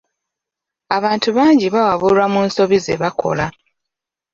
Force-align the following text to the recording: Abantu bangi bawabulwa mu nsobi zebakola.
Abantu 0.97 1.29
bangi 1.37 1.65
bawabulwa 1.75 2.25
mu 2.33 2.41
nsobi 2.47 2.77
zebakola. 2.85 3.45